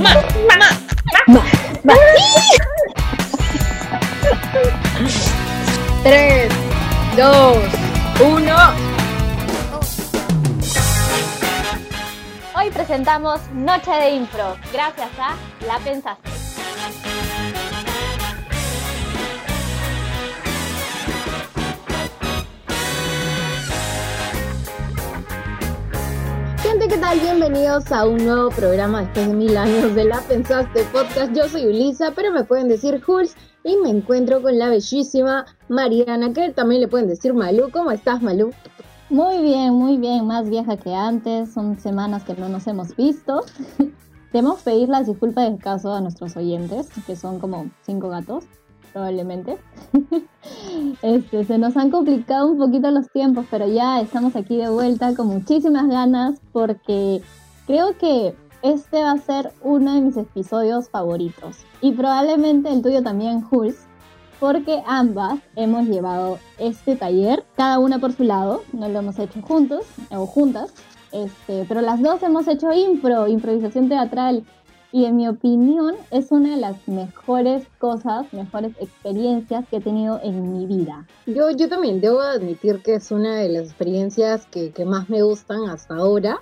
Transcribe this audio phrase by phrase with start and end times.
[0.00, 0.14] Ma,
[0.48, 0.56] ma,
[1.84, 1.84] ma.
[6.02, 6.50] Tres,
[7.16, 7.58] dos,
[8.24, 8.56] uno.
[12.54, 15.34] Hoy presentamos Noche de Impro, gracias a
[15.66, 16.29] La Pensaste.
[26.90, 27.20] ¿Qué tal?
[27.20, 31.32] Bienvenidos a un nuevo programa después de mil años de La Pensaste Podcast.
[31.32, 36.32] Yo soy Ulisa, pero me pueden decir Jules y me encuentro con la bellísima Mariana,
[36.32, 37.70] que también le pueden decir Malú.
[37.70, 38.50] ¿Cómo estás, Malú?
[39.08, 43.44] Muy bien, muy bien, más vieja que antes, son semanas que no nos hemos visto.
[44.32, 48.46] Debemos pedir las disculpas del caso a nuestros oyentes, que son como cinco gatos,
[48.92, 49.58] probablemente.
[51.02, 55.14] Este, se nos han complicado un poquito los tiempos, pero ya estamos aquí de vuelta
[55.14, 57.22] con muchísimas ganas porque
[57.66, 61.58] creo que este va a ser uno de mis episodios favoritos.
[61.80, 63.86] Y probablemente el tuyo también, Jules,
[64.38, 69.40] porque ambas hemos llevado este taller, cada una por su lado, no lo hemos hecho
[69.42, 70.72] juntos o juntas,
[71.12, 74.44] este, pero las dos hemos hecho impro, improvisación teatral,
[74.92, 80.20] y en mi opinión es una de las mejores cosas, mejores experiencias que he tenido
[80.22, 81.06] en mi vida.
[81.26, 85.22] Yo, yo también debo admitir que es una de las experiencias que, que más me
[85.22, 86.40] gustan hasta ahora,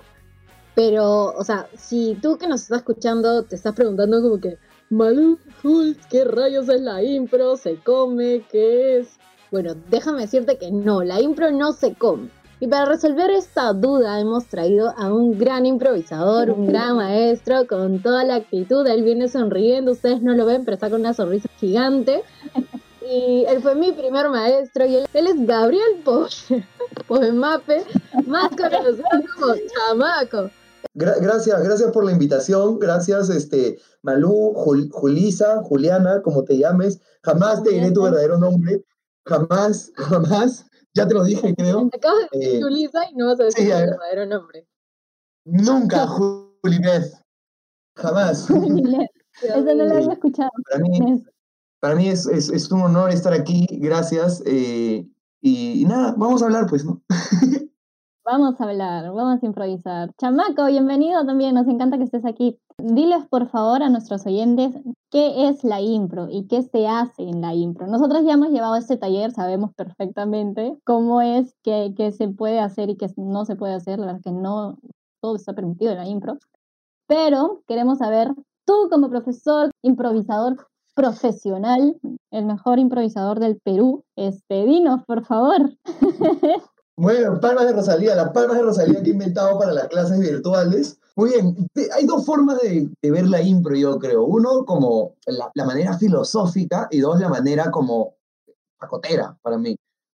[0.75, 4.57] pero, o sea, si tú que nos estás escuchando te estás preguntando como que,
[4.89, 7.57] Malú, Hulk, ¿qué rayos es la impro?
[7.57, 8.43] ¿Se come?
[8.51, 9.09] ¿Qué es?
[9.51, 12.29] Bueno, déjame decirte que no, la impro no se come.
[12.61, 18.01] Y para resolver esta duda hemos traído a un gran improvisador, un gran maestro con
[18.01, 18.85] toda la actitud.
[18.85, 22.21] Él viene sonriendo, ustedes no lo ven, pero está con una sonrisa gigante.
[23.09, 26.67] Y él fue mi primer maestro y él, él es Gabriel Poche,
[27.33, 27.85] Mape,
[28.27, 30.49] más conocido como Chamaco.
[30.93, 32.77] Gra gracias, gracias por la invitación.
[32.77, 36.99] Gracias, este, Malú, Jul Julisa, Juliana, como te llames.
[37.23, 38.83] Jamás te diré tu verdadero nombre.
[39.25, 40.65] Jamás, jamás.
[40.99, 41.89] Ya te lo dije, creo.
[41.93, 44.67] Acabas de decir eh, Julisa y no vas a decir sí, tu verdadero nombre.
[45.45, 46.05] Nunca,
[46.61, 47.13] Julibeth.
[47.95, 48.49] Jamás.
[48.49, 50.49] Eso no lo había escuchado.
[50.69, 51.23] Para mí,
[51.79, 53.65] para mí es, es, es, un honor estar aquí.
[53.71, 54.43] Gracias.
[54.45, 55.07] Eh,
[55.41, 57.01] y, y, nada, vamos a hablar, pues, ¿no?
[58.25, 60.11] Vamos a hablar, vamos a improvisar.
[60.19, 62.59] Chamaco, bienvenido también, nos encanta que estés aquí.
[62.77, 64.75] Diles por favor a nuestros oyentes
[65.09, 67.87] qué es la impro y qué se hace en la impro.
[67.87, 72.89] Nosotros ya hemos llevado este taller, sabemos perfectamente cómo es, qué, qué se puede hacer
[72.89, 74.77] y qué no se puede hacer, la verdad que no
[75.21, 76.37] todo está permitido en la impro.
[77.07, 78.33] Pero queremos saber,
[78.65, 81.95] tú como profesor, improvisador profesional,
[82.31, 85.71] el mejor improvisador del Perú, este, dinos por favor.
[87.01, 90.98] Bueno, palmas de Rosalía, las palmas de Rosalía que he inventado para las clases virtuales.
[91.19, 94.23] Muy bien, hay dos formas de, ver la impro, yo creo.
[94.23, 98.15] Uno, como la, la, manera filosófica, y dos, la manera como
[98.79, 99.75] pacotera, para mí.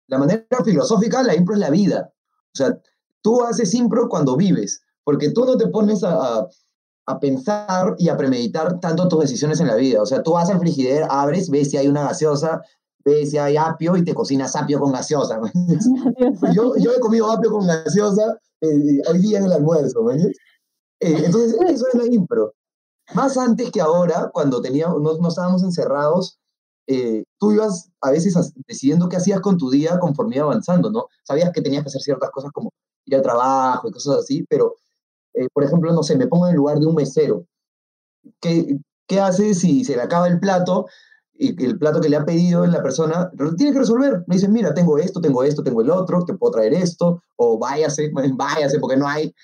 [0.09, 2.13] La manera filosófica, la impro es la vida.
[2.53, 2.79] O sea,
[3.23, 6.47] tú haces impro cuando vives, porque tú no te pones a,
[7.07, 10.03] a pensar y a premeditar tanto tus decisiones en la vida.
[10.03, 12.61] O sea, tú vas al frigider, abres, ves si hay una gaseosa,
[13.07, 15.41] ves si hay apio y te cocinas apio con gaseosa.
[16.55, 20.05] yo, yo he comido apio con gaseosa eh, hoy día en el almuerzo.
[21.01, 22.55] Eh, entonces, eso es la impro.
[23.15, 26.39] Más antes que ahora, cuando teníamos, no, no estábamos encerrados,
[26.87, 28.35] eh, tú ibas a veces
[28.67, 31.07] decidiendo qué hacías con tu día conforme iba avanzando, ¿no?
[31.25, 32.73] Sabías que tenías que hacer ciertas cosas como
[33.07, 34.77] ir al trabajo y cosas así, pero,
[35.35, 37.47] eh, por ejemplo, no sé, me pongo en el lugar de un mesero.
[38.41, 40.87] ¿Qué, ¿Qué haces si se le acaba el plato
[41.41, 44.23] y el plato que le ha pedido la persona, tiene que resolver.
[44.27, 47.59] Me dicen, mira, tengo esto, tengo esto, tengo el otro, te puedo traer esto, o
[47.59, 49.35] váyase, váyase porque no hay.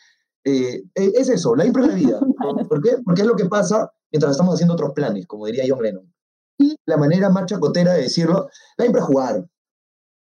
[0.47, 2.21] Eh, eh, es eso, la impro vida.
[2.69, 2.99] ¿Por qué?
[3.05, 6.15] Porque es lo que pasa mientras estamos haciendo otros planes, como diría John Lennon.
[6.57, 8.49] Y la manera más chacotera de decirlo,
[8.79, 9.49] la impro es jugar.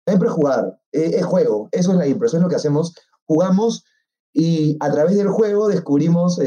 [0.07, 2.55] La impro es jugar, eh, es juego, eso es la impro, eso es lo que
[2.55, 2.95] hacemos.
[3.27, 3.85] Jugamos
[4.33, 6.41] y a través del juego descubrimos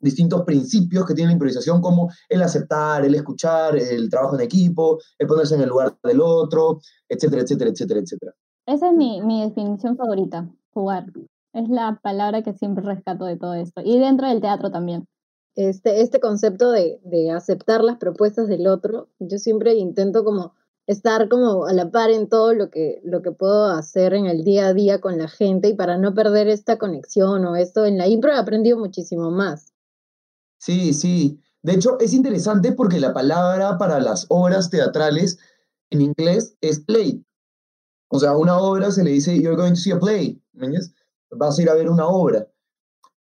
[0.00, 4.98] distintos principios que tiene la improvisación, como el aceptar, el escuchar, el trabajo en equipo,
[5.18, 8.34] el ponerse en el lugar del otro, etcétera, etcétera, etcétera, etcétera.
[8.66, 11.06] Esa es mi, mi definición favorita, jugar.
[11.52, 13.80] Es la palabra que siempre rescato de todo esto.
[13.84, 15.06] Y dentro del teatro también.
[15.54, 20.54] Este, este concepto de, de aceptar las propuestas del otro, yo siempre intento como
[20.88, 24.42] estar como a la par en todo lo que, lo que puedo hacer en el
[24.42, 27.84] día a día con la gente y para no perder esta conexión o esto.
[27.84, 29.74] En la impro he aprendido muchísimo más.
[30.58, 31.40] Sí, sí.
[31.62, 35.38] De hecho, es interesante porque la palabra para las obras teatrales
[35.90, 37.22] en inglés es play.
[38.08, 40.40] O sea, una obra se le dice, you're going to see a play.
[41.30, 42.46] Vas a ir a ver una obra.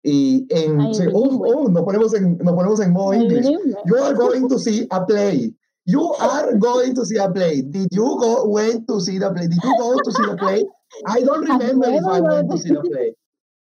[0.03, 3.75] Y en, Ay, oh, oh, nos, ponemos en, nos ponemos en modo bilingüe.
[3.85, 5.53] You are going to see a play.
[5.85, 7.61] You are going to see a play.
[7.61, 9.47] Did you go went to see the play?
[9.47, 10.65] Did you go to see the play?
[11.05, 13.15] I don't remember if I went to see the play.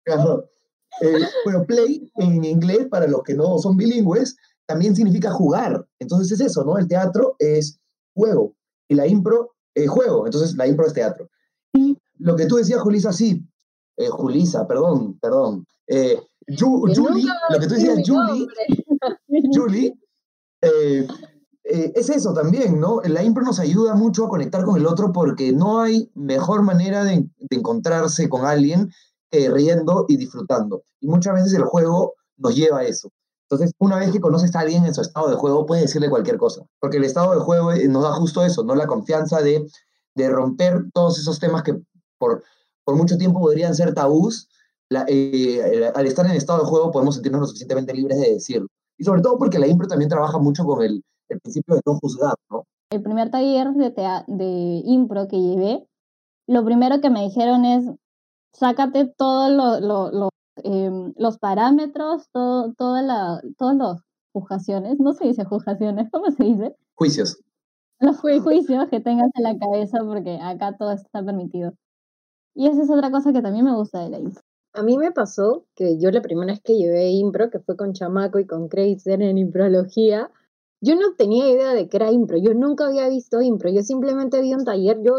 [0.08, 0.42] Ajá.
[1.02, 5.87] Eh, bueno, play en inglés, para los que no son bilingües, también significa jugar.
[5.98, 6.78] Entonces es eso, ¿no?
[6.78, 7.81] El teatro es
[8.14, 8.54] juego
[8.88, 10.26] y la impro es juego.
[10.26, 11.28] Entonces la impro es teatro.
[11.72, 13.46] Y lo que tú decías, Julisa, sí.
[14.00, 15.67] Eh, Julisa, perdón, perdón.
[15.87, 16.19] Eh,
[16.49, 18.47] Ju- Julie, lo que tú decías, Julie.
[19.55, 19.94] Julie,
[20.62, 21.06] eh,
[21.64, 23.00] eh, es eso también, ¿no?
[23.05, 27.05] La impro nos ayuda mucho a conectar con el otro porque no hay mejor manera
[27.05, 28.91] de, de encontrarse con alguien
[29.31, 30.82] que riendo y disfrutando.
[31.00, 33.11] Y muchas veces el juego nos lleva a eso.
[33.49, 36.38] Entonces, una vez que conoces a alguien en su estado de juego, puedes decirle cualquier
[36.38, 36.62] cosa.
[36.81, 38.75] Porque el estado de juego eh, nos da justo eso, ¿no?
[38.75, 39.67] La confianza de,
[40.14, 41.76] de romper todos esos temas que
[42.19, 42.43] por,
[42.85, 44.49] por mucho tiempo podrían ser tabús.
[44.88, 48.67] La- eh, al estar en estado de juego podemos sentirnos lo suficientemente libres de decirlo.
[48.99, 51.99] Y sobre todo porque la impro también trabaja mucho con el, el principio de no
[51.99, 52.65] juzgar, ¿no?
[52.93, 53.91] el primer taller de,
[54.27, 55.87] de impro que llevé,
[56.49, 57.85] lo primero que me dijeron es,
[58.53, 60.31] sácate todos lo- lo- lo-
[60.65, 64.00] em, los parámetros, todo, toda la, todas las
[64.33, 66.75] juzgaciones, no se dice juzgaciones, ¿cómo se dice?
[66.97, 67.41] Juicios.
[68.00, 71.73] Los ju- juicios que tengas en la cabeza porque acá todo está permitido.
[72.55, 74.43] Y esa es otra cosa que también me gusta de la impro.
[74.73, 77.93] A mí me pasó que yo la primera vez que llevé impro, que fue con
[77.93, 80.31] Chamaco y con Creiser en imprología,
[80.82, 84.41] yo no tenía idea de que era impro, yo nunca había visto impro, yo simplemente
[84.41, 85.17] vi un taller, yo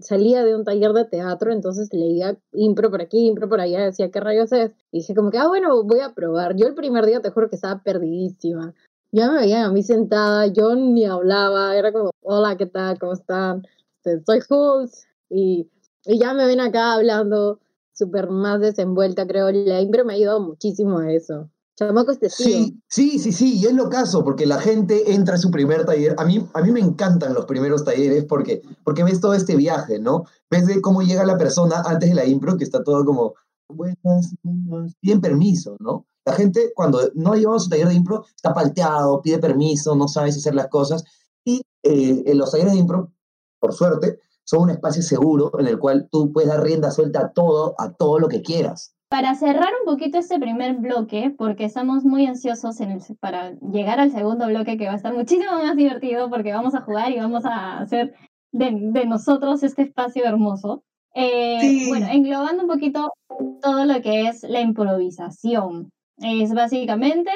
[0.00, 4.10] salía de un taller de teatro, entonces leía impro por aquí, impro por allá, decía,
[4.10, 4.70] ¿qué rayos es?
[4.90, 6.56] Y dije como que, ah, bueno, voy a probar.
[6.56, 8.72] Yo el primer día te juro que estaba perdidísima.
[9.10, 12.98] Ya me veían a mí sentada, yo ni hablaba, era como, hola, ¿qué tal?
[12.98, 13.66] ¿Cómo están?
[14.02, 15.06] Soy Jules.
[15.28, 15.68] Y,
[16.04, 17.60] y ya me ven acá hablando
[17.92, 19.50] súper más desenvuelta, creo.
[19.50, 21.50] La impro me ha ayudado muchísimo a eso.
[21.76, 22.50] Chamaco es testigo.
[22.50, 25.84] Sí, sí, sí, sí, y es lo caso, porque la gente entra a su primer
[25.86, 26.14] taller.
[26.18, 29.98] A mí, a mí me encantan los primeros talleres porque, porque ves todo este viaje,
[29.98, 30.24] ¿no?
[30.50, 33.34] Ves de cómo llega la persona antes de la impro, que está todo como,
[33.68, 36.06] buenas, buenas, piden permiso, ¿no?
[36.24, 40.06] La gente cuando no ha llevado su taller de impro está palteado, pide permiso, no
[40.08, 41.04] sabe si hacer las cosas.
[41.44, 43.10] Y eh, en los talleres de impro,
[43.58, 47.32] por suerte, son un espacio seguro en el cual tú puedes dar rienda suelta a
[47.32, 48.94] todo, a todo lo que quieras.
[49.08, 54.00] Para cerrar un poquito este primer bloque, porque estamos muy ansiosos en el- para llegar
[54.00, 57.18] al segundo bloque que va a estar muchísimo más divertido porque vamos a jugar y
[57.18, 58.14] vamos a hacer
[58.52, 60.82] de, de nosotros este espacio hermoso.
[61.14, 61.88] Eh, Sí.
[61.90, 63.12] Bueno, englobando un poquito
[63.60, 65.90] todo lo que es la improvisación.
[66.18, 67.30] Es básicamente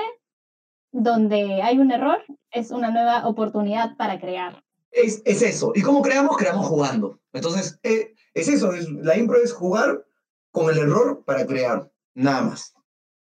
[0.93, 2.19] donde hay un error,
[2.51, 4.63] es una nueva oportunidad para crear.
[4.97, 5.73] Es, es eso.
[5.75, 6.37] ¿Y cómo creamos?
[6.39, 7.21] Creamos jugando.
[7.35, 8.73] Entonces, eh, es eso.
[8.73, 10.07] es- la impro es jugar
[10.51, 11.91] con el error para crear.
[12.15, 12.75] Nada más.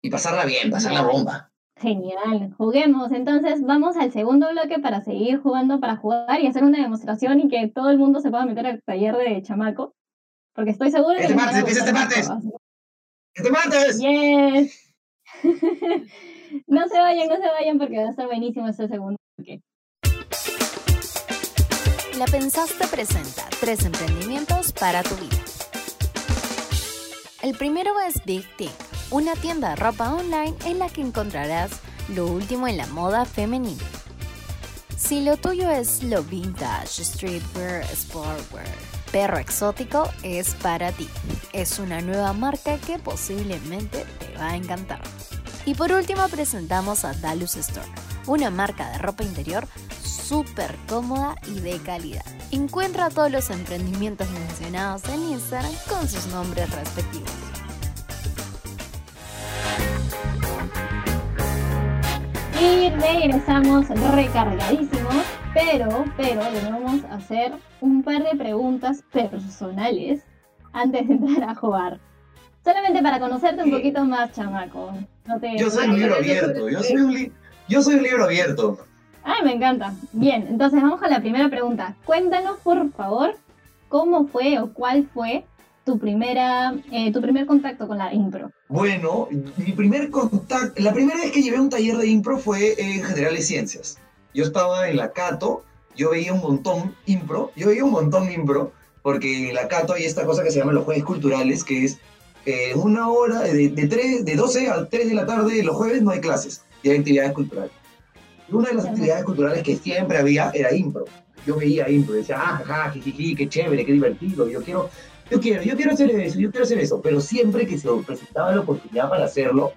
[0.02, 1.50] Y pasarla bien, pasar la bomba.
[1.80, 3.10] Genial, juguemos.
[3.12, 7.48] Entonces vamos al segundo bloque para seguir jugando, para jugar y hacer una demostración y
[7.48, 9.94] que todo el mundo se pueda meter al taller de chamaco.
[10.54, 12.44] Porque estoy segura que Este a martes, empieza este las
[13.34, 13.98] ¡Este martes!
[13.98, 14.94] Yes.
[16.66, 19.16] no se vayan, no se vayan porque va a estar buenísimo este segundo.
[22.18, 25.36] La Pensaste presenta tres emprendimientos para tu vida.
[27.42, 28.70] El primero es Big Thing,
[29.10, 31.72] una tienda de ropa online en la que encontrarás
[32.10, 33.82] lo último en la moda femenina.
[34.96, 38.68] Si lo tuyo es lo vintage, streetwear, sportwear,
[39.10, 41.08] perro exótico, es para ti.
[41.52, 45.00] Es una nueva marca que posiblemente te va a encantar.
[45.66, 47.90] Y por último presentamos a Dalus Store,
[48.26, 49.66] una marca de ropa interior
[50.02, 52.24] súper cómoda y de calidad.
[52.50, 57.30] Encuentra todos los emprendimientos mencionados en Instagram con sus nombres respectivos.
[62.60, 70.22] Y regresamos recargadísimos, pero, pero debemos hacer un par de preguntas personales
[70.72, 72.00] antes de entrar a jugar.
[72.64, 74.92] Solamente para conocerte un poquito más, chamaco.
[75.26, 76.68] No te- Yo soy un libro abierto.
[76.70, 77.32] Yo soy un, li-
[77.68, 78.78] yo soy un libro abierto.
[79.22, 79.94] Ay, me encanta.
[80.12, 81.96] Bien, entonces vamos con la primera pregunta.
[82.04, 83.36] Cuéntanos, por favor,
[83.88, 85.44] cómo fue o cuál fue
[85.84, 88.50] tu primera, eh, tu primer contacto con la impro.
[88.68, 93.02] Bueno, mi primer contacto, la primera vez que llevé un taller de impro fue en
[93.02, 93.98] Generales Ciencias.
[94.32, 98.72] Yo estaba en la Cato, yo veía un montón impro, yo veía un montón impro,
[99.02, 101.98] porque en la Cato hay esta cosa que se llama los jueves culturales, que es
[102.46, 106.02] eh, una hora, de, de, 3, de 12 a 3 de la tarde, los jueves
[106.02, 107.72] no hay clases, y hay actividades culturales.
[108.48, 111.06] Y una de las actividades culturales que siempre había era impro.
[111.46, 114.88] Yo veía impro, decía, ah, jaja, jijiji, qué chévere, qué divertido, yo quiero,
[115.30, 118.54] yo quiero, yo quiero hacer eso, yo quiero hacer eso, pero siempre que se presentaba
[118.54, 119.72] la oportunidad para hacerlo,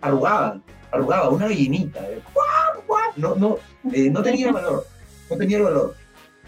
[0.00, 0.60] arrugaba,
[0.92, 2.22] arrugaba, una gallinita, ¿eh?
[3.16, 3.58] no, no,
[3.92, 4.86] eh, no tenía valor,
[5.30, 5.94] no tenía valor.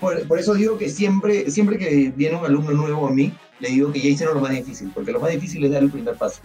[0.01, 3.71] Por, por, eso digo que siempre, siempre que viene un alumno nuevo a mí, le
[3.71, 6.15] digo que ya hicieron lo más difícil, porque lo más difícil es dar el primer
[6.17, 6.41] paso.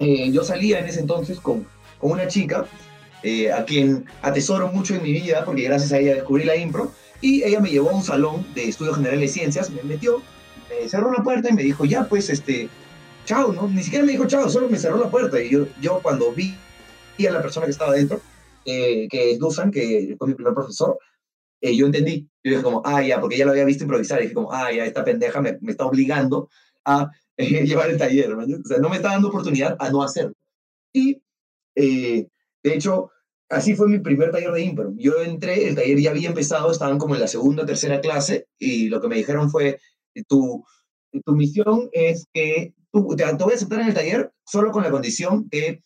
[0.00, 1.66] Eh, yo salía en ese entonces con,
[1.98, 2.66] con una chica
[3.22, 6.90] eh, a quien atesoro mucho en mi vida, porque gracias a ella descubrí la impro,
[7.20, 10.22] y ella me llevó a un salón de estudios generales de ciencias, me metió,
[10.70, 12.70] me cerró la puerta y me dijo, ya, pues, este,
[13.26, 13.68] chao, ¿no?
[13.68, 15.40] Ni siquiera me dijo chao, solo me cerró la puerta.
[15.40, 16.56] Y yo, yo cuando vi
[17.26, 18.20] a la persona que estaba dentro,
[18.64, 20.98] eh, que es Dusan, que fue mi primer profesor,
[21.60, 22.26] eh, yo entendí.
[22.42, 24.20] Yo dije como, ah, ya, porque ya lo había visto improvisar.
[24.20, 26.48] Y dije como, ah, ya, esta pendeja me, me está obligando
[26.86, 28.30] a eh, llevar el taller.
[28.30, 28.42] ¿no?
[28.42, 30.34] O sea, no me está dando oportunidad a no hacerlo.
[30.92, 31.22] Y,
[31.74, 32.28] de
[32.64, 33.10] hecho,
[33.48, 34.92] así fue mi primer taller de impro.
[34.96, 38.46] Yo entré, el taller ya había empezado, estaban como en la segunda o tercera clase,
[38.58, 39.78] y lo que me dijeron fue,
[40.28, 40.64] tu,
[41.24, 44.82] tu misión es que tú, te, te voy a aceptar en el taller solo con
[44.82, 45.80] la condición que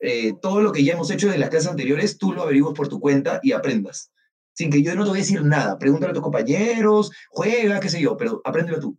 [0.00, 2.88] eh, todo lo que ya hemos hecho de las clases anteriores, tú lo averiguas por
[2.88, 4.12] tu cuenta y aprendas.
[4.54, 5.78] Sin que yo no te voy a decir nada.
[5.78, 8.98] Pregúntale a tus compañeros, juega, qué sé yo, pero apréndelo tú.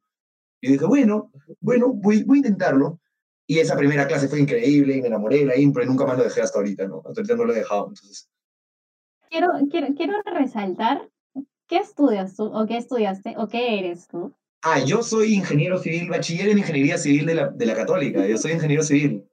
[0.61, 2.99] Y dije, bueno, bueno, voy, voy a intentarlo.
[3.47, 6.17] Y esa primera clase fue increíble y me enamoré de la impro y nunca más
[6.17, 6.97] lo dejé hasta ahorita, ¿no?
[6.97, 8.29] Hasta ahorita no lo he dejado, entonces.
[9.29, 11.09] Quiero, quiero, quiero resaltar,
[11.67, 14.35] ¿qué estudias tú o qué estudiaste o qué eres tú?
[14.61, 18.37] Ah, yo soy ingeniero civil, bachiller en ingeniería civil de la, de la católica, yo
[18.37, 19.25] soy ingeniero civil.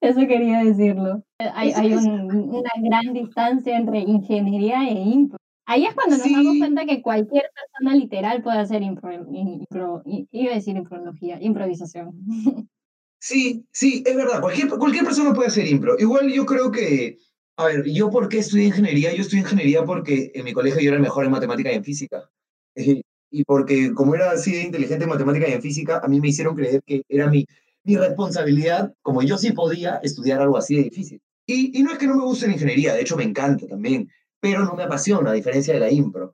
[0.00, 1.22] Eso quería decirlo.
[1.38, 5.38] Hay, hay un, una gran distancia entre ingeniería e impro.
[5.66, 10.52] Ahí es cuando nos damos cuenta que cualquier persona literal puede hacer impro, impro, iba
[10.52, 12.12] a decir imprología, improvisación.
[13.18, 15.96] Sí, sí, es verdad, cualquier, cualquier persona puede hacer impro.
[15.98, 17.16] Igual yo creo que,
[17.56, 19.12] a ver, ¿yo por qué estudié ingeniería?
[19.12, 21.82] Yo estudié ingeniería porque en mi colegio yo era el mejor en matemática y en
[21.82, 22.30] física.
[22.76, 26.28] Y porque como era así de inteligente en matemática y en física, a mí me
[26.28, 27.46] hicieron creer que era mi
[27.86, 31.22] mi responsabilidad, como yo sí podía estudiar algo así de difícil.
[31.46, 34.10] Y, y, no es que no me guste la ingeniería, de hecho me encanta también,
[34.46, 36.32] pero no me apasiona, a diferencia de la impro.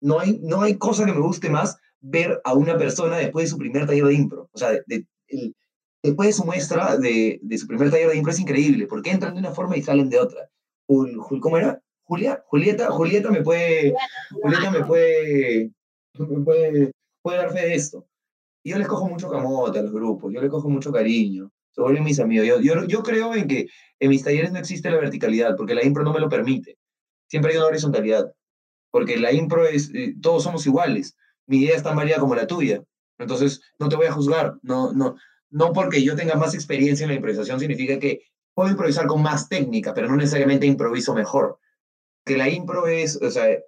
[0.00, 3.50] No hay, no hay cosa que me guste más ver a una persona después de
[3.50, 4.48] su primer taller de impro.
[4.52, 5.54] O sea, de, el,
[6.02, 9.34] después de su muestra de, de, su primer taller de impro es increíble, porque entran
[9.34, 10.48] de una forma y salen de otra.
[10.86, 11.82] ¿Cómo era?
[12.04, 13.92] Julia, Julieta, Julieta me puede,
[14.30, 15.70] Julieta me puede,
[16.18, 18.06] me puede, puede dar fe de esto.
[18.64, 21.82] Y yo les cojo mucho camote a los grupos, yo les cojo mucho cariño, se
[21.82, 22.48] vuelven mis amigos.
[22.48, 23.66] Yo, yo, yo creo en que
[24.00, 26.79] en mis talleres no existe la verticalidad, porque la impro no me lo permite.
[27.30, 28.32] Siempre hay una horizontalidad,
[28.90, 31.16] porque la impro es, eh, todos somos iguales.
[31.46, 32.82] Mi idea es tan variada como la tuya.
[33.18, 34.54] Entonces, no te voy a juzgar.
[34.62, 35.16] No, no,
[35.50, 38.20] no porque yo tenga más experiencia en la improvisación significa que
[38.54, 41.58] puedo improvisar con más técnica, pero no necesariamente improviso mejor.
[42.24, 43.62] Que la impro es, o sea, e,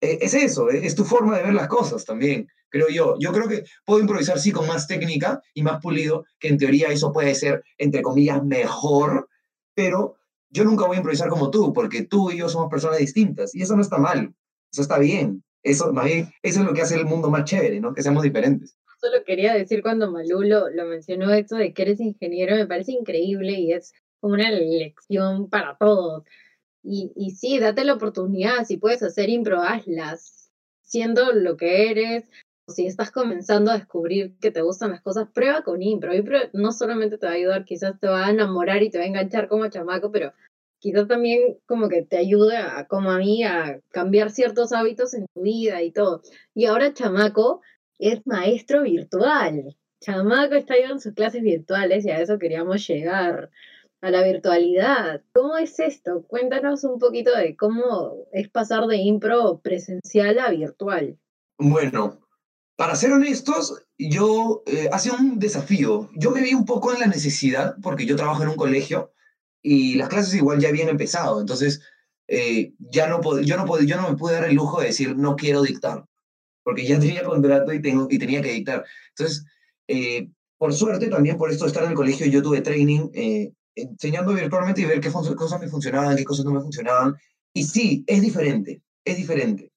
[0.00, 3.16] es eso, es tu forma de ver las cosas también creo yo.
[3.18, 6.88] Yo creo que puedo improvisar, sí, con más técnica y más pulido, que en teoría
[6.88, 9.28] eso puede ser, entre comillas, mejor,
[9.74, 10.16] pero
[10.50, 13.62] yo nunca voy a improvisar como tú, porque tú y yo somos personas distintas, y
[13.62, 14.34] eso no está mal,
[14.72, 15.42] eso está bien.
[15.62, 15.92] Eso,
[16.42, 17.92] es lo que hace el mundo más chévere, ¿no?
[17.92, 18.76] Que seamos diferentes.
[19.00, 23.52] Solo quería decir cuando Malú lo, mencionó, esto de que eres ingeniero, me parece increíble
[23.52, 26.24] y es como una lección para todos.
[26.82, 29.60] Y, sí, date la oportunidad, si puedes hacer impro,
[30.80, 32.24] siendo lo que eres,
[32.68, 36.14] si estás comenzando a descubrir que te gustan las cosas, prueba con impro.
[36.14, 39.04] Impro no solamente te va a ayudar, quizás te va a enamorar y te va
[39.04, 40.32] a enganchar como chamaco, pero
[40.78, 45.42] quizás también como que te ayuda, como a mí, a cambiar ciertos hábitos en tu
[45.42, 46.22] vida y todo.
[46.54, 47.62] Y ahora chamaco
[47.98, 49.76] es maestro virtual.
[50.00, 53.50] Chamaco está en sus clases virtuales y a eso queríamos llegar,
[54.00, 55.22] a la virtualidad.
[55.32, 56.22] ¿Cómo es esto?
[56.28, 61.18] Cuéntanos un poquito de cómo es pasar de impro presencial a virtual.
[61.58, 62.18] Bueno,
[62.78, 66.08] para ser honestos, yo eh, un desafío.
[66.14, 69.12] Yo me vi un poco en la necesidad, porque yo trabajo en un colegio
[69.60, 71.40] y las clases igual ya habían empezado.
[71.40, 71.80] Entonces,
[72.28, 75.34] eh, ya no yo, no yo no me pude dar el lujo de decir no
[75.34, 76.04] quiero dictar,
[76.62, 78.84] porque ya tenía contrato y, tengo, y tenía que dictar.
[79.08, 79.44] Entonces,
[79.88, 83.10] eh, por suerte, también por esto de estar en el colegio, yo tuve training
[83.74, 87.16] enseñando virtualmente y ver qué cosas me funcionaban, qué cosas no me funcionaban.
[87.52, 89.72] Y sí, es diferente, es diferente.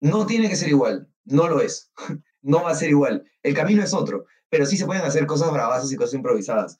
[0.00, 1.92] No tiene que ser igual no lo es.
[2.46, 3.24] No va a ser igual.
[3.42, 6.78] El camino es otro, pero sí se pueden hacer cosas bravas y cosas improvisadas.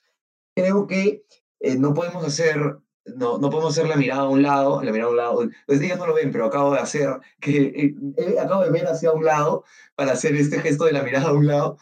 [0.54, 1.24] Creo que
[1.60, 5.08] eh, no podemos hacer no, no podemos hacer la mirada a un lado, la mirada
[5.08, 5.48] a un lado.
[5.66, 7.08] Pues ellos no lo ven, pero acabo de hacer,
[7.40, 11.02] que eh, eh, acabo de ver hacia un lado para hacer este gesto de la
[11.02, 11.78] mirada a un lado,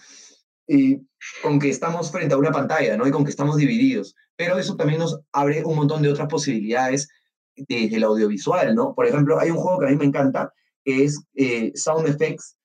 [0.66, 1.00] y
[1.42, 3.07] con que estamos frente a una pantalla, ¿no?
[3.07, 4.16] Y con que estamos divididos.
[4.37, 7.09] Pero eso también nos abre un montón de otras posibilidades
[7.57, 8.95] desde el audiovisual, ¿no?
[8.95, 10.52] Por ejemplo, hay un juego que a mí me encanta,
[10.85, 12.57] que es eh, Sound Effects,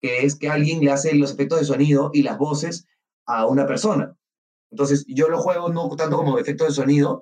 [0.00, 2.86] que es que alguien le hace los efectos de sonido y las voces
[3.26, 4.14] a una persona.
[4.70, 7.20] Entonces, yo lo juego no tanto como efectos de sonido,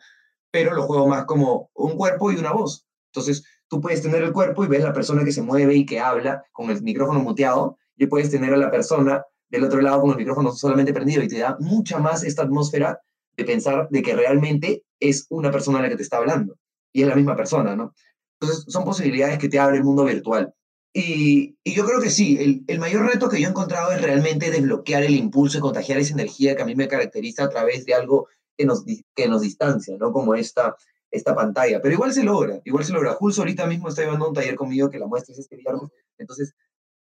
[0.50, 2.86] pero lo juego más como un cuerpo y una voz.
[3.12, 6.00] Entonces, tú puedes tener el cuerpo y ves la persona que se mueve y que
[6.00, 10.10] habla con el micrófono muteado, y puedes tener a la persona del otro lado con
[10.10, 13.00] el micrófono solamente prendido, y te da mucha más esta atmósfera
[13.36, 16.56] de pensar de que realmente es una persona la que te está hablando,
[16.92, 17.92] y es la misma persona, ¿no?
[18.40, 20.52] Entonces, son posibilidades que te abre el mundo virtual.
[20.92, 24.00] Y, y, yo creo que sí, el, el, mayor reto que yo he encontrado es
[24.00, 27.84] realmente desbloquear el impulso y contagiar esa energía que a mí me caracteriza a través
[27.84, 30.12] de algo que nos, que nos distancia, ¿no?
[30.12, 30.76] Como esta,
[31.10, 31.80] esta pantalla.
[31.80, 33.14] Pero igual se logra, igual se logra.
[33.14, 36.54] Jules ahorita mismo está llevando un taller conmigo que la muestra es este viernes, entonces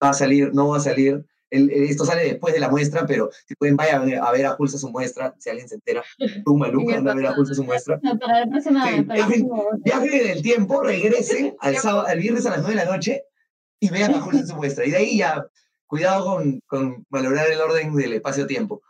[0.04, 1.26] va a salir, no va a salir.
[1.50, 4.76] El, esto sale después de la muestra, pero si pueden, vayan a ver a Jules
[4.76, 6.04] a su muestra, si alguien se entera.
[6.44, 8.00] Tú, Maluca, anda a ver a Jules a su muestra.
[8.04, 8.86] No, para la próxima.
[8.88, 9.46] Sí, para el
[9.84, 13.24] viajen, en el tiempo, regresen al, sábado, al viernes a las 9 de la noche
[13.80, 14.86] y vean a en su muestra.
[14.86, 15.46] Y de ahí ya,
[15.86, 18.82] cuidado con, con valorar el orden del espacio-tiempo.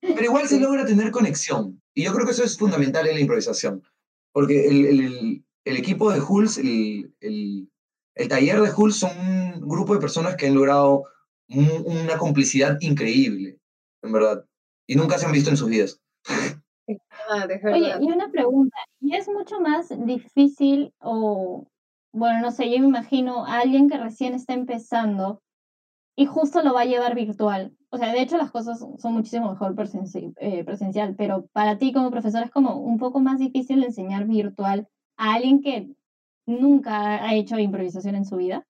[0.00, 1.82] Pero igual se logra tener conexión.
[1.94, 3.82] Y yo creo que eso es fundamental en la improvisación.
[4.32, 7.68] Porque el, el- el equipo de Hulz, el, el-
[8.16, 11.04] el taller de Hulz son un grupo de personas que han logrado
[11.48, 13.58] un- una complicidad increíble,
[14.02, 14.44] en verdad.
[14.88, 16.00] Y nunca se han visto en sus vidas.
[17.28, 21.66] Ah, Oye, y una pregunta, ¿y es mucho más difícil o,
[22.12, 25.42] bueno, no sé, yo me imagino a alguien que recién está empezando
[26.16, 27.76] y justo lo va a llevar virtual?
[27.90, 31.92] O sea, de hecho las cosas son muchísimo mejor presenci- eh, presencial, pero para ti
[31.92, 35.88] como profesor es como un poco más difícil enseñar virtual a alguien que
[36.46, 38.66] nunca ha hecho improvisación en su vida.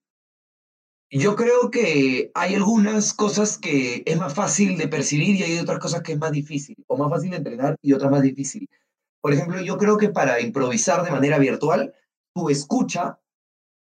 [1.10, 5.78] Yo creo que hay algunas cosas que es más fácil de percibir y hay otras
[5.78, 8.68] cosas que es más difícil, o más fácil de entrenar y otras más difícil.
[9.20, 11.94] Por ejemplo, yo creo que para improvisar de manera virtual,
[12.34, 13.20] tu escucha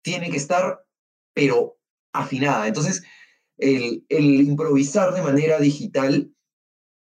[0.04, 0.86] tiene que estar,
[1.34, 1.78] pero
[2.14, 2.68] afinada.
[2.68, 3.04] Entonces,
[3.58, 6.34] el, el improvisar de manera digital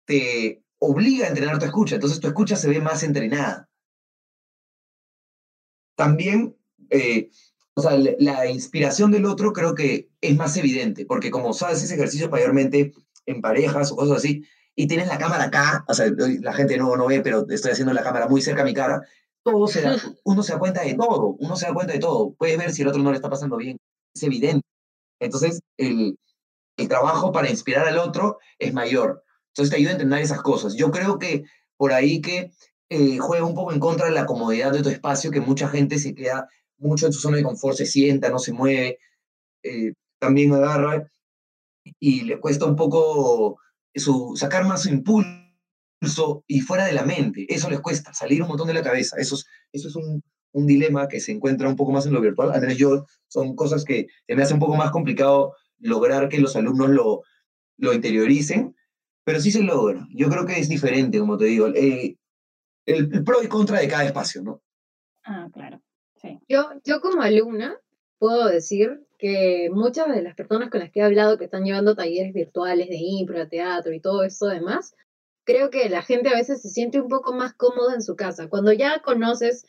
[0.06, 3.68] te obliga a entrenar tu escucha, entonces tu escucha se ve más entrenada.
[5.96, 6.55] También,
[6.90, 7.30] eh,
[7.74, 11.94] o sea, la, inspiración del otro creo que es más evidente, porque como sabes ese
[11.94, 12.92] ejercicio mayormente
[13.26, 14.44] en parejas o cosas así,
[14.74, 17.92] y tienes la cámara acá, o sea, la gente no, no ve, pero estoy haciendo
[17.92, 19.02] la cámara muy cerca a mi cara,
[19.42, 22.34] todo se da, uno se da cuenta de todo, uno se da cuenta de todo,
[22.34, 23.78] puedes ver si el otro no le está pasando bien,
[24.14, 24.66] es evidente.
[25.20, 26.18] Entonces, el,
[26.76, 29.22] el trabajo para inspirar al otro es mayor.
[29.48, 30.74] Entonces te ayuda a entender esas cosas.
[30.74, 31.44] Yo creo que
[31.76, 32.50] por ahí que
[32.90, 35.98] eh, juega un poco en contra de la comodidad de tu espacio, que mucha gente
[35.98, 38.98] se queda mucho en su zona de confort, se sienta, no se mueve,
[39.62, 41.10] eh, también agarra
[42.00, 43.58] y le cuesta un poco
[43.94, 47.46] su, sacar más su impulso y fuera de la mente.
[47.48, 49.16] Eso les cuesta, salir un montón de la cabeza.
[49.18, 52.20] Eso es, eso es un, un dilema que se encuentra un poco más en lo
[52.20, 52.52] virtual.
[52.52, 56.56] Al menos yo, son cosas que me hace un poco más complicado lograr que los
[56.56, 57.22] alumnos lo,
[57.76, 58.74] lo interioricen,
[59.24, 60.06] pero sí se logra.
[60.14, 62.18] Yo creo que es diferente, como te digo, el,
[62.86, 64.62] el, pro y contra de cada espacio, ¿no?
[65.24, 65.82] Ah, claro,
[66.48, 67.78] Yo, yo como alumna
[68.18, 71.94] puedo decir que muchas de las personas con las que he hablado que están llevando
[71.94, 74.94] talleres virtuales de impro, teatro y todo eso demás,
[75.44, 78.48] creo que la gente a veces se siente un poco más cómoda en su casa.
[78.48, 79.64] Cuando ya conoces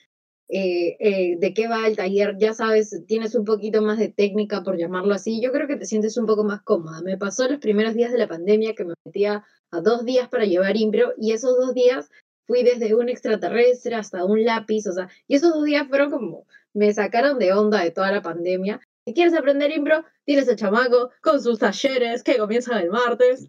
[0.50, 4.64] eh, eh, de qué va el taller, ya sabes, tienes un poquito más de técnica,
[4.64, 7.02] por llamarlo así, yo creo que te sientes un poco más cómoda.
[7.02, 10.46] Me pasó los primeros días de la pandemia que me metía a dos días para
[10.46, 12.10] llevar impro y esos dos días
[12.48, 16.48] fui desde un extraterrestre hasta un lápiz, o sea, y esos dos días fueron como,
[16.74, 18.80] me sacaron de onda de toda la pandemia.
[19.06, 23.48] Si quieres aprender impro, tienes el chamaco con sus talleres que comienzan el martes.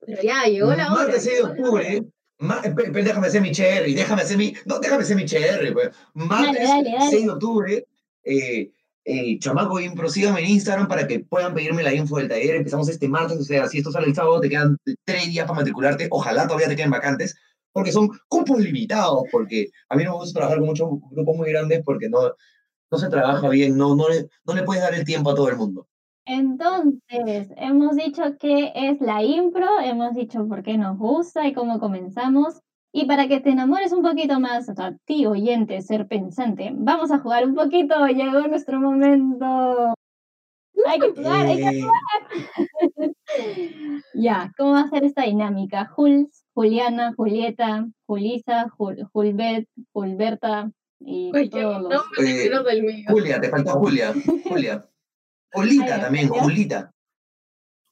[0.00, 1.04] Pero ya, llegó la hora.
[1.04, 2.02] Martes 6 de octubre,
[2.38, 5.90] ma, pe, déjame hacer mi cherry, déjame hacer mi, no, déjame hacer mi cherry, pues.
[6.14, 7.10] Martes dale, dale.
[7.10, 7.86] 6 de octubre,
[8.24, 8.72] eh,
[9.04, 12.56] eh, chamaco impro, síganme en Instagram para que puedan pedirme la info del taller.
[12.56, 15.58] Empezamos este martes, o sea, si esto sale el sábado, te quedan tres días para
[15.58, 16.08] matricularte.
[16.10, 17.36] Ojalá todavía te queden vacantes,
[17.72, 21.50] porque son cupos limitados, porque a mí no me gusta trabajar con muchos grupos muy
[21.50, 22.18] grandes porque no,
[22.90, 25.48] no se trabaja bien, no, no, le, no le puedes dar el tiempo a todo
[25.48, 25.86] el mundo.
[26.26, 31.80] Entonces, hemos dicho que es la impro, hemos dicho por qué nos gusta y cómo
[31.80, 32.60] comenzamos.
[32.92, 36.70] Y para que te enamores un poquito más, o sea, a ti oyente, ser pensante,
[36.74, 38.06] vamos a jugar un poquito.
[38.06, 39.94] Llegó nuestro momento.
[40.86, 43.14] Hay que jugar, hay que jugar.
[44.14, 45.86] ya, ¿cómo va a ser esta dinámica?
[45.86, 52.02] Jules, Juliana, Julieta, Julisa, Jul, Julbet, Julberta y Uy, todos los...
[52.18, 53.06] Eh, del mío.
[53.08, 54.12] Julia, te falta Julia.
[54.44, 54.86] Julia.
[55.54, 56.42] Julita Ay, también, Julia.
[56.42, 56.94] Julita.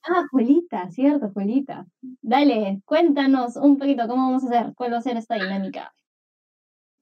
[0.02, 1.87] Ah, Julita, cierto, Julita.
[2.20, 5.94] Dale, cuéntanos un poquito cómo vamos a hacer, cuál va a ser esta dinámica.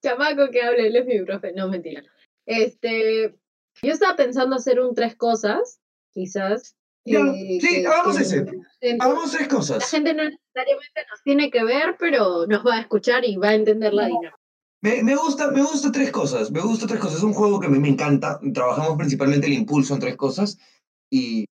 [0.04, 2.00] Chamaco que hable, él es mi profe, no mentira.
[2.46, 3.36] Este,
[3.82, 5.80] Yo estaba pensando hacer un tres cosas,
[6.12, 6.76] quizás.
[7.06, 8.36] Ya, eh, sí, que- hagamos que ese.
[8.44, 9.90] la gente- Hagamos tres La cosas.
[9.90, 13.54] gente no necesariamente nos tiene que ver, pero nos va a escuchar y va a
[13.54, 14.36] entender la dinámica.
[14.82, 16.50] Me, me gusta, me gusta tres cosas.
[16.50, 17.18] Me gusta tres cosas.
[17.18, 18.38] Es un juego que a mí me encanta.
[18.52, 20.58] Trabajamos principalmente el impulso en tres cosas.
[21.10, 21.46] Y,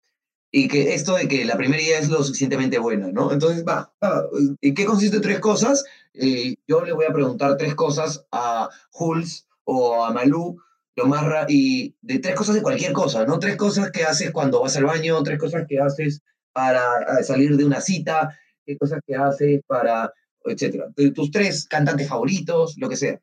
[0.52, 3.30] y que esto de que la primera idea es lo suficientemente buena, ¿no?
[3.32, 4.24] Entonces, va, va.
[4.60, 5.84] ¿En qué consiste tres cosas?
[6.14, 10.60] Eh, yo le voy a preguntar tres cosas a Jules o a Malú,
[10.96, 13.38] lo más ra- y de tres cosas de cualquier cosa, ¿no?
[13.38, 16.20] Tres cosas que haces cuando vas al baño, tres cosas que haces
[16.53, 20.12] para eh, salir de una cita, qué cosas que haces para,
[20.44, 20.87] etcétera.
[21.14, 23.20] Tus tres cantantes favoritos, lo que sea.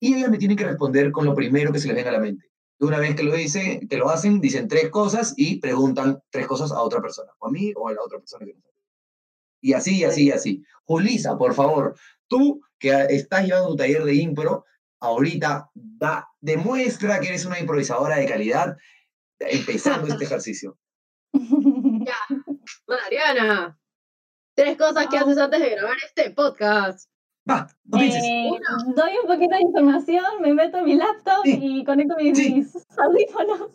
[0.00, 2.18] Y ellas me tienen que responder con lo primero que se les venga a la
[2.20, 2.50] mente.
[2.80, 6.72] Una vez que lo dice, que lo hacen, dicen tres cosas y preguntan tres cosas
[6.72, 8.56] a otra persona, o a mí o a la otra persona que.
[9.60, 10.64] Y así, y así, y así.
[10.84, 11.94] Julisa, por favor,
[12.26, 14.64] tú que estás llevando tu taller de impro,
[15.02, 18.76] ahorita da, demuestra que eres una improvisadora de calidad
[19.38, 20.78] empezando este ejercicio.
[22.86, 23.78] Mariana,
[24.54, 25.22] tres cosas que Ah.
[25.22, 27.08] haces antes de grabar este podcast.
[27.50, 28.22] Va, no pienses.
[28.22, 28.50] Eh,
[28.94, 31.58] doy un poquito de información, me meto en mi laptop Sí.
[31.60, 32.54] y conecto mis, Sí.
[32.54, 33.70] mis audífonos.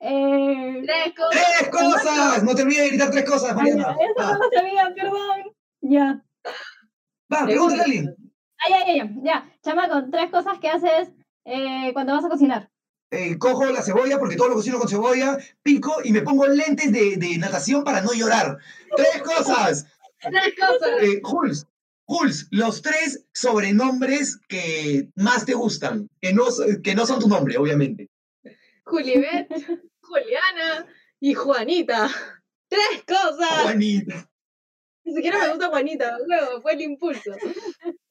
[0.00, 1.42] Eh, Tres cosas.
[1.58, 2.42] ¡Tres cosas!
[2.44, 3.92] No te olvides de gritar tres cosas, ay, Mariana.
[3.98, 5.52] eso Va, no lo sabía, perdón.
[5.80, 6.22] Ya.
[7.32, 8.27] va, pregúntale a alguien.
[8.58, 9.50] Ay, ay, ay, ya.
[9.62, 11.10] Chamaco, tres cosas que haces
[11.44, 12.70] eh, cuando vas a cocinar.
[13.10, 16.92] Eh, cojo la cebolla, porque todo lo cocino con cebolla, pico y me pongo lentes
[16.92, 18.58] de, de natación para no llorar.
[18.96, 19.86] ¡Tres cosas!
[20.20, 21.02] Tres cosas.
[21.02, 21.66] Eh, Jules,
[22.04, 26.44] Jules, los tres sobrenombres que más te gustan, que no,
[26.82, 28.10] que no son tu nombre, obviamente.
[28.84, 29.48] Julibet,
[30.02, 30.86] Juliana
[31.20, 32.10] y Juanita.
[32.68, 33.62] Tres cosas.
[33.62, 34.28] Juanita.
[35.04, 37.30] Ni siquiera me gusta Juanita, luego fue el impulso.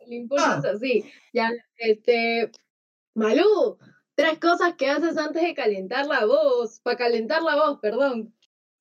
[0.07, 0.61] El impulso Ah.
[0.73, 1.03] así.
[1.33, 2.51] Ya, este.
[3.15, 3.77] Malú,
[4.15, 6.79] tres cosas que haces antes de calentar la voz.
[6.81, 8.33] Para calentar la voz, perdón.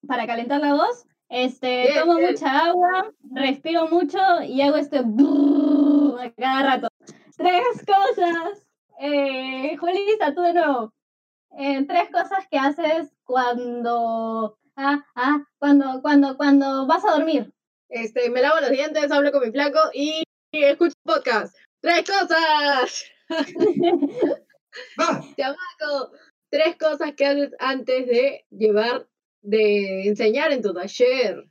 [0.06, 2.30] Para calentar la voz, este, Bien, tomo bien.
[2.32, 6.88] mucha agua, respiro mucho y hago este a cada rato.
[7.36, 8.66] Tres cosas.
[9.00, 10.92] Eh, Julissa, tú de nuevo.
[11.58, 17.52] Eh, tres cosas que haces cuando, ah, ah, cuando, cuando, cuando vas a dormir.
[17.88, 20.22] Este, me lavo los dientes, hablo con mi flaco y,
[20.56, 21.54] y escucho podcast.
[21.80, 23.04] ¡Tres cosas!
[25.36, 26.12] Chamaco,
[26.50, 29.06] tres cosas que haces antes de llevar,
[29.42, 31.44] de enseñar en tu taller.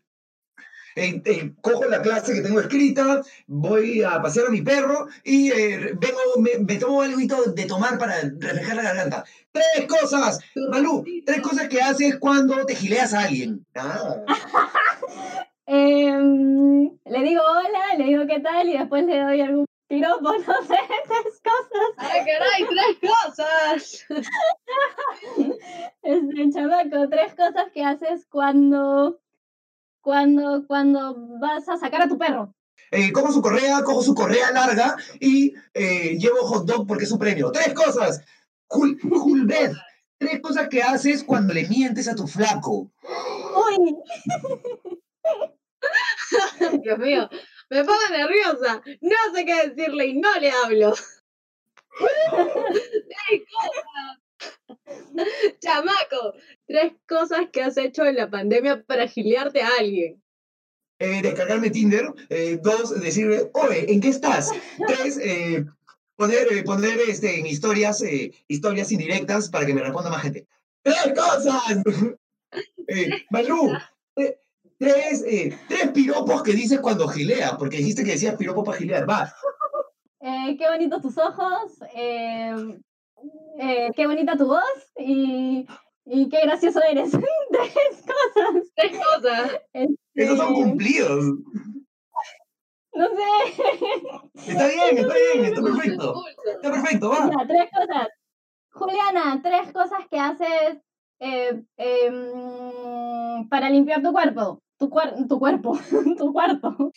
[0.95, 5.51] eh, eh, cojo la clase que tengo escrita, voy a pasear a mi perro y
[5.51, 7.19] eh, vengo, me, me tomo algo
[7.53, 9.25] de tomar para reflejar la garganta.
[9.51, 10.39] Tres cosas,
[10.71, 13.65] Malú, tres cosas que haces cuando te gileas a alguien.
[13.75, 14.23] Ah.
[17.05, 20.77] Le digo hola, le digo qué tal y después le doy algún piropo, no sé,
[21.07, 21.93] tres cosas.
[21.97, 22.67] ¡Ay, caray!
[22.99, 24.05] ¡Tres cosas!
[26.01, 29.19] Este, chamaco, tres cosas que haces cuando,
[30.01, 32.53] cuando, cuando vas a sacar a tu perro.
[32.91, 37.09] Eh, cojo su correa, cojo su correa larga y eh, llevo hot dog porque es
[37.09, 37.51] su premio.
[37.51, 38.23] Tres cosas.
[38.67, 39.75] Jul, Julbert,
[40.17, 42.91] tres cosas que haces cuando le mientes a tu flaco.
[43.67, 43.95] Uy,
[46.85, 47.27] Dios mío,
[47.71, 48.83] me pongo nerviosa.
[49.01, 50.93] No sé qué decirle y no le hablo.
[51.97, 54.77] ¡Tres cosas!
[55.59, 56.35] Chamaco,
[56.67, 60.21] tres cosas que has hecho en la pandemia para gilearte a alguien.
[60.99, 62.13] Eh, descargarme Tinder.
[62.29, 64.51] Eh, dos, decirle, oye, ¿en qué estás?
[64.85, 65.65] Tres, eh,
[66.15, 68.03] poner, eh, poner este, en historias,
[68.47, 70.45] historias indirectas para que me responda más gente.
[70.83, 71.81] ¡Tres cosas!
[73.31, 73.71] Malú,
[74.77, 79.09] tres, eh, tres piropos que dices cuando gileas, porque dijiste que decías piropo para gilear.
[79.09, 79.31] Va,
[80.21, 82.79] eh, qué bonitos tus ojos, eh,
[83.59, 85.65] eh, qué bonita tu voz y,
[86.05, 87.11] y qué gracioso eres.
[87.51, 87.73] tres
[88.05, 88.71] cosas.
[88.75, 89.51] Tres cosas.
[90.13, 91.25] esos son Este, cumplidos.
[92.93, 94.51] No sé.
[94.51, 96.23] Está bien, está bien, está perfecto.
[96.55, 97.29] Está perfecto, va.
[97.29, 98.07] Ya, tres cosas.
[98.71, 100.77] Juliana, tres cosas que haces
[101.19, 104.61] eh, em, para limpiar tu cuerpo.
[104.77, 105.77] Tu, cuer- tu cuerpo,
[106.17, 106.91] tu cuarto.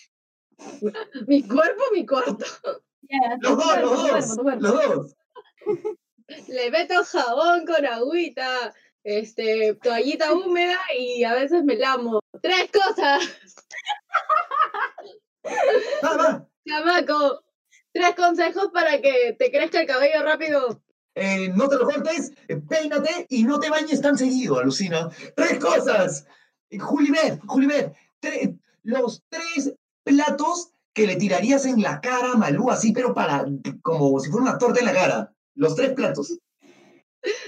[1.27, 2.37] Mi cuerpo, mi cuarto.
[2.37, 2.69] Tu
[3.41, 4.61] Los dos, cuerpo, los tu cuerpo, dos, tu cuerpo.
[4.63, 5.17] los dos.
[6.49, 12.21] Le meto jabón con agüita, este, toallita húmeda y a veces me lamo.
[12.43, 13.25] Tres cosas.
[16.05, 16.49] Va, va.
[16.67, 17.43] Chamaco,
[17.93, 20.83] tres consejos para que te crezca el cabello rápido.
[21.15, 25.09] Eh, no te lo cortes, eh, peínate y no te bañes tan seguido, alucina.
[25.35, 26.27] Tres cosas.
[26.71, 32.71] Eh, Julibet, Julibet, tre- los tres platos que le tirarías en la cara a Malú,
[32.71, 33.45] así, pero para,
[33.83, 35.33] como si fuera una torta en la cara.
[35.55, 36.39] Los tres platos.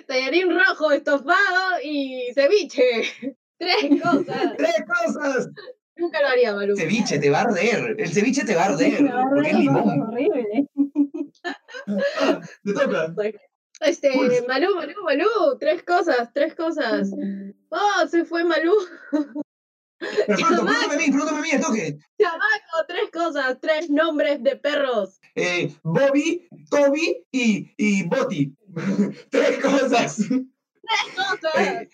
[0.06, 3.02] tallarín rojo, estofado y ceviche.
[3.59, 4.54] Tres cosas.
[4.56, 5.48] ¡Tres cosas!
[5.96, 6.74] Nunca lo haría, Malú.
[6.76, 7.94] Ceviche te va a arder.
[7.98, 9.02] El ceviche te va a arder.
[9.02, 10.00] Verdad Porque es es limón.
[10.02, 10.66] horrible.
[12.64, 13.14] Te toca.
[13.80, 14.10] Este.
[14.46, 17.10] Malú, Malú, Malú, tres cosas, tres cosas.
[17.70, 18.74] Oh, se fue Malú.
[19.98, 21.98] Perfecto, pregúntame a mí, pregúntame a mí, el toque.
[22.18, 25.20] Chamaco, tres cosas, tres nombres de perros.
[25.34, 28.54] Eh, Bobby, Toby y, y Boti.
[29.30, 30.16] tres cosas.
[31.16, 31.54] Cosas.
[31.58, 31.88] Eh,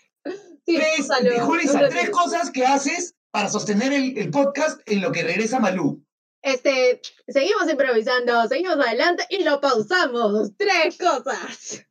[0.66, 5.22] Sí, tres, Julissa, tres cosas que haces para sostener el, el podcast en lo que
[5.22, 6.05] regresa Malú.
[6.42, 10.51] Este, seguimos improvisando, seguimos adelante y lo pausamos.
[10.57, 11.87] Tres cosas.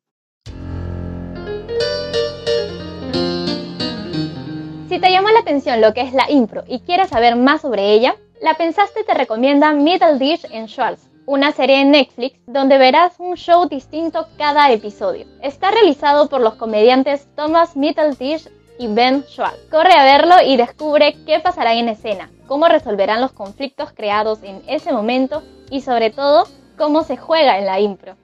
[4.87, 7.91] Si te llamó la atención lo que es la impro y quieres saber más sobre
[7.91, 13.15] ella, La Pensaste te recomienda Middle Dish en Schwartz, una serie en Netflix donde verás
[13.17, 15.25] un show distinto cada episodio.
[15.41, 19.59] Está realizado por los comediantes Thomas Middleditch y Ben Schwartz.
[19.69, 24.61] Corre a verlo y descubre qué pasará en escena, cómo resolverán los conflictos creados en
[24.67, 28.15] ese momento y sobre todo cómo se juega en la impro.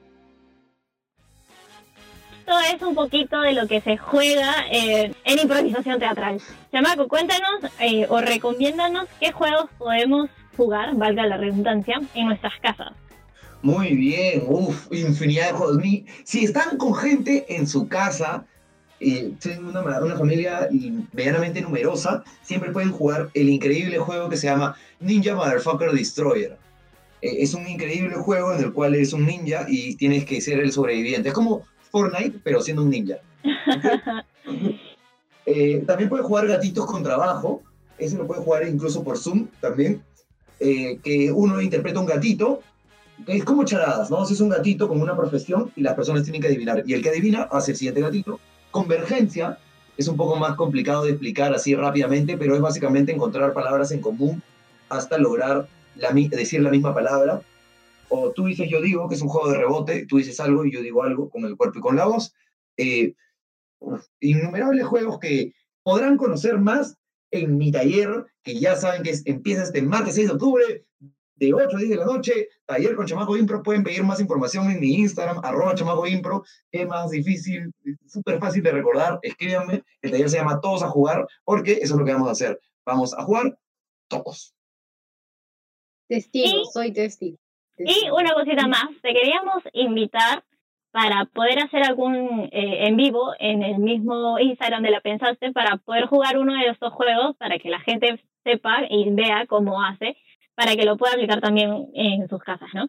[2.39, 6.41] Esto es un poquito de lo que se juega eh, en improvisación teatral.
[6.71, 12.93] Chamaco, cuéntanos eh, o recomiéndanos qué juegos podemos jugar, valga la redundancia, en nuestras casas.
[13.61, 15.77] Muy bien, uff, infinidad de juegos.
[16.23, 18.45] Si están con gente en su casa,
[19.01, 20.69] y tienen una, una familia
[21.11, 26.57] medianamente numerosa, siempre pueden jugar el increíble juego que se llama Ninja Motherfucker Destroyer.
[27.21, 30.59] Eh, es un increíble juego en el cual eres un ninja y tienes que ser
[30.59, 31.29] el sobreviviente.
[31.29, 33.17] Es como Fortnite, pero siendo un ninja.
[35.47, 37.63] Eh, también puedes jugar gatitos con trabajo.
[37.97, 40.03] Ese lo puedes jugar incluso por Zoom también.
[40.59, 42.61] eh, que uno interpreta un gatito
[43.25, 44.23] que es como charadas, ¿no?
[44.23, 46.83] Es un gatito con una profesión y las personas tienen que adivinar.
[46.85, 48.39] Y el que adivina hace el siguiente gatito.
[48.71, 49.59] Convergencia
[49.97, 54.01] es un poco más complicado de explicar así rápidamente, pero es básicamente encontrar palabras en
[54.01, 54.41] común
[54.89, 57.41] hasta lograr la, decir la misma palabra.
[58.09, 60.71] O tú dices yo digo, que es un juego de rebote, tú dices algo y
[60.71, 62.33] yo digo algo con el cuerpo y con la voz.
[62.77, 63.13] Eh,
[64.19, 65.53] innumerables juegos que
[65.83, 66.97] podrán conocer más
[67.31, 70.85] en mi taller, que ya saben que es- empieza este martes 6 de octubre,
[71.47, 74.69] de 8 a 10 de la noche, taller con Chamaco Impro, pueden pedir más información
[74.69, 77.71] en mi Instagram, arroba Chamaco Impro, es más difícil,
[78.05, 81.99] súper fácil de recordar, escríbanme, el taller se llama Todos a Jugar, porque eso es
[81.99, 83.57] lo que vamos a hacer, vamos a jugar
[84.07, 84.53] todos.
[86.07, 87.37] Testigo, Y- soy testigo.
[87.77, 88.15] Y Testigo.
[88.17, 90.43] una cosita más, te queríamos invitar
[90.91, 95.77] para poder hacer algún eh, en vivo en el mismo Instagram de La Pensaste para
[95.77, 100.17] poder jugar uno de estos juegos para que la gente sepa y vea cómo hace,
[100.61, 102.87] para que lo pueda aplicar también en sus casas, ¿no?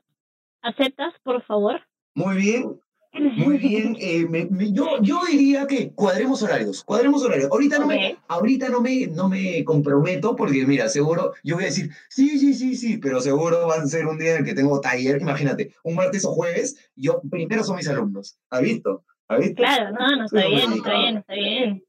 [0.61, 1.81] ¿Aceptas, por favor?
[2.15, 2.79] Muy bien,
[3.15, 3.97] muy bien.
[3.99, 7.51] eh, me- me- yo, yo diría que cuadremos horarios, cuadremos horarios.
[7.51, 11.69] Ahorita no me, ahorita no me, no me comprometo porque, mira, seguro, yo voy a
[11.69, 14.53] decir, sí, sí, sí, sí, pero seguro va a ser un día en el que
[14.55, 15.23] tengo taller.
[15.23, 18.39] Imagínate, un martes o jueves, yo primero son mis alumnos.
[18.51, 19.03] ¿Has visto?
[19.29, 19.63] ¿Has visto?
[19.63, 20.99] Claro, no, no, está bien, está complicado.
[21.01, 21.85] bien, está bien.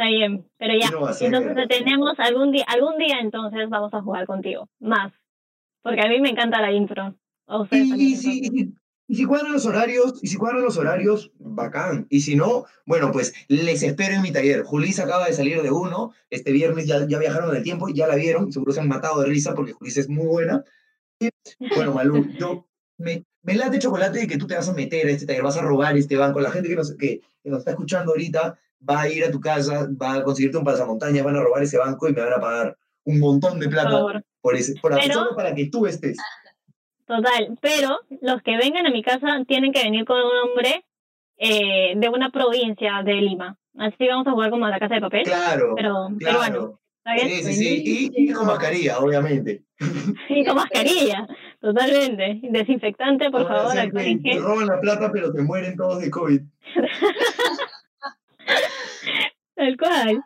[0.00, 0.86] Está bien, pero ya.
[0.86, 5.12] Entonces te tenemos algún día, algún día entonces vamos a jugar contigo, más.
[5.82, 7.14] Porque a mí me encanta la impro.
[7.46, 8.74] A ustedes Y, y si, y
[9.06, 12.06] y si cuadran los horarios, y si cuadran los horarios, bacán.
[12.08, 14.62] Y si no, bueno, pues les espero en mi taller.
[14.62, 18.14] Julissa acaba de salir de uno, este viernes ya, ya viajaron el tiempo, ya la
[18.14, 20.64] vieron, seguro se han matado de risa porque Julissa es muy buena.
[21.18, 21.28] Y,
[21.74, 25.10] bueno, Malú, yo me, me late chocolate de que tú te vas a meter a
[25.10, 26.40] este taller, vas a robar este banco.
[26.40, 28.58] La gente que nos, que, que nos está escuchando ahorita
[28.88, 31.78] va a ir a tu casa, va a conseguirte un pasamontañas, van a robar ese
[31.78, 34.24] banco y me van a pagar un montón de Por plata favor.
[34.40, 36.16] por, ese, por Pero- solo para que tú estés.
[37.06, 40.84] Total, pero los que vengan a mi casa tienen que venir con un nombre
[41.38, 43.56] eh, de una provincia de Lima.
[43.78, 46.18] Así vamos a jugar como a la casa de papel, Claro, pero peruano.
[46.18, 46.80] claro.
[47.04, 47.28] ¿Está bien?
[47.42, 48.10] Sí, sí, sí.
[48.14, 49.64] Y, y con mascarilla, obviamente.
[50.28, 51.26] Y con mascarilla,
[51.60, 52.40] totalmente.
[52.50, 56.10] Desinfectante, por No vaya a favor, te roban la plata, pero te mueren todos de
[56.10, 56.40] COVID.
[59.60, 60.24] Tal cual.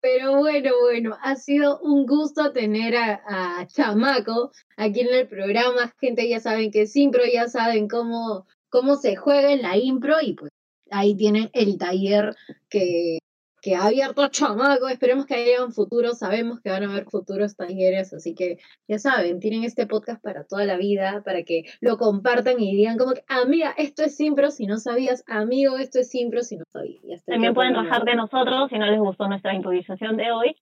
[0.00, 5.94] Pero bueno, bueno, ha sido un gusto tener a, a Chamaco aquí en el programa.
[6.00, 10.16] Gente, ya saben que es impro, ya saben cómo, cómo se juega en la impro
[10.20, 10.50] y pues
[10.90, 12.34] ahí tienen el taller
[12.68, 13.18] que,
[13.64, 14.88] que ha abierto Chamaco.
[14.90, 18.98] Esperemos que haya un futuro, sabemos que van a haber futuros talleres, así que ya
[18.98, 23.14] saben, tienen este podcast para toda la vida, para que lo compartan y digan como
[23.14, 27.02] que, amiga, esto es impro si no sabías, amigo, esto es impro si no sabías.
[27.04, 30.56] Ya está, También pueden rajar de nosotros si no les gustó nuestra improvisación de hoy.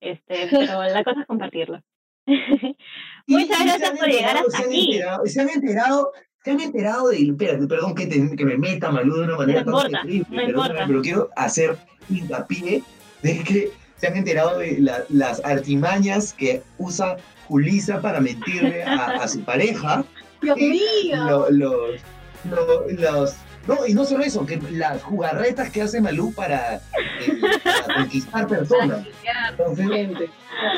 [0.00, 1.80] Este, pero la cosa es compartirlo.
[3.28, 4.92] Muchas gracias por llegar hasta se han aquí.
[4.92, 6.12] enterado- se han enterado
[6.44, 9.62] ¿Se han enterado de, espérate, perdón que, te- que me meta Malú de una manera
[9.64, 10.84] No tan importa, terrible, no perdóname, importa.
[10.86, 11.76] pero quiero hacer
[12.08, 12.82] hincapié
[13.22, 17.16] de que se han enterado de la- las artimañas que usa
[17.48, 20.04] Julisa para mentirle a, a su pareja.
[20.42, 21.16] Dios mío.
[21.26, 22.00] lo- los,
[22.48, 23.34] lo- los-
[23.66, 26.80] no, y no solo eso, que las jugarretas que hace Malú para, eh,
[27.84, 29.04] para conquistar personas.
[29.50, 30.08] Entonces,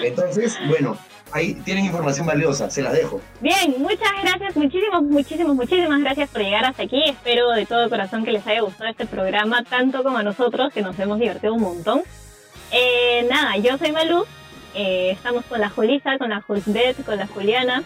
[0.03, 0.97] entonces, bueno,
[1.33, 3.21] ahí tienen información valiosa, se las dejo.
[3.41, 7.03] Bien, muchas gracias, muchísimas, muchísimas, muchísimas gracias por llegar hasta aquí.
[7.05, 10.83] Espero de todo corazón que les haya gustado este programa, tanto como a nosotros, que
[10.83, 12.03] nos hemos divertido un montón.
[12.73, 14.25] Eh, nada, yo soy Malú,
[14.75, 17.83] eh, estamos con la Julisa, con la Julsbet, con la Juliana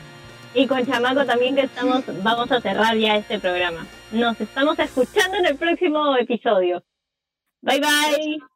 [0.54, 3.86] y con Chamaco también que estamos, vamos a cerrar ya este programa.
[4.12, 6.82] Nos estamos escuchando en el próximo episodio.
[7.62, 8.53] Bye bye.